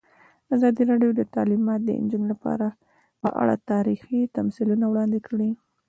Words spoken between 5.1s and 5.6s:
کړي.